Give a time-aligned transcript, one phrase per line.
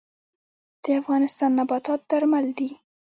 [0.83, 2.69] د افغانستان نباتات درمل دي